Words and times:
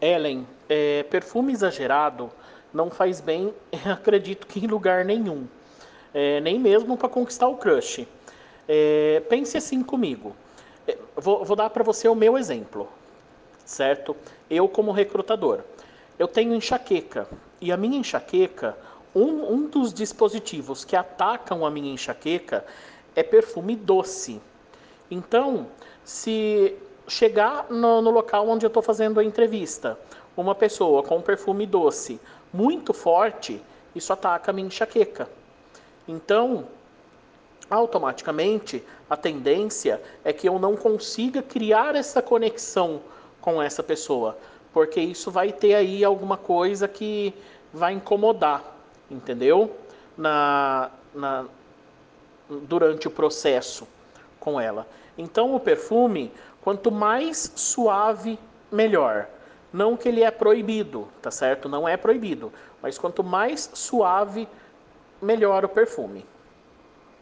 Ellen, 0.00 0.46
é, 0.68 1.02
perfume 1.04 1.52
exagerado 1.52 2.30
não 2.72 2.90
faz 2.90 3.20
bem, 3.20 3.54
acredito 3.84 4.46
que 4.46 4.64
em 4.64 4.66
lugar 4.66 5.04
nenhum. 5.04 5.46
É, 6.12 6.40
nem 6.40 6.58
mesmo 6.58 6.96
para 6.96 7.08
conquistar 7.08 7.48
o 7.48 7.56
crush. 7.56 8.06
É, 8.68 9.22
pense 9.28 9.56
assim 9.56 9.82
comigo. 9.82 10.34
É, 10.86 10.96
vou, 11.16 11.44
vou 11.44 11.56
dar 11.56 11.70
para 11.70 11.82
você 11.82 12.08
o 12.08 12.14
meu 12.14 12.36
exemplo, 12.36 12.88
certo? 13.64 14.16
Eu, 14.48 14.68
como 14.68 14.92
recrutador, 14.92 15.60
eu 16.18 16.28
tenho 16.28 16.54
enxaqueca. 16.54 17.28
E 17.60 17.72
a 17.72 17.76
minha 17.76 17.98
enxaqueca, 17.98 18.76
um, 19.14 19.52
um 19.52 19.66
dos 19.66 19.92
dispositivos 19.92 20.84
que 20.84 20.94
atacam 20.94 21.64
a 21.64 21.70
minha 21.70 21.92
enxaqueca 21.92 22.64
é 23.14 23.22
perfume 23.22 23.74
doce. 23.74 24.40
Então, 25.10 25.68
se 26.04 26.76
chegar 27.08 27.66
no, 27.70 28.00
no 28.00 28.10
local 28.10 28.48
onde 28.48 28.66
eu 28.66 28.68
estou 28.68 28.82
fazendo 28.82 29.20
a 29.20 29.24
entrevista, 29.24 29.98
uma 30.36 30.54
pessoa 30.54 31.02
com 31.02 31.20
perfume 31.20 31.66
doce 31.66 32.20
muito 32.52 32.92
forte, 32.92 33.62
isso 33.94 34.12
ataca 34.12 34.50
a 34.50 34.54
minha 34.54 34.66
enxaqueca. 34.66 35.28
Então, 36.06 36.66
automaticamente, 37.70 38.82
a 39.08 39.16
tendência 39.16 40.00
é 40.24 40.32
que 40.32 40.48
eu 40.48 40.58
não 40.58 40.76
consiga 40.76 41.42
criar 41.42 41.94
essa 41.94 42.20
conexão 42.20 43.00
com 43.40 43.62
essa 43.62 43.82
pessoa, 43.82 44.36
porque 44.72 45.00
isso 45.00 45.30
vai 45.30 45.52
ter 45.52 45.74
aí 45.74 46.04
alguma 46.04 46.36
coisa 46.36 46.86
que 46.86 47.34
vai 47.72 47.92
incomodar, 47.92 48.76
entendeu? 49.10 49.74
Na, 50.16 50.90
na, 51.14 51.44
durante 52.48 53.06
o 53.06 53.10
processo 53.10 53.86
com 54.46 54.60
ela. 54.60 54.86
Então, 55.18 55.56
o 55.56 55.58
perfume, 55.58 56.32
quanto 56.62 56.92
mais 56.92 57.50
suave, 57.56 58.38
melhor. 58.70 59.26
Não 59.72 59.96
que 59.96 60.08
ele 60.08 60.22
é 60.22 60.30
proibido, 60.30 61.08
tá 61.20 61.32
certo? 61.32 61.68
Não 61.68 61.88
é 61.88 61.96
proibido, 61.96 62.52
mas 62.80 62.96
quanto 62.96 63.24
mais 63.24 63.68
suave, 63.74 64.48
melhor 65.20 65.64
o 65.64 65.68
perfume. 65.68 66.24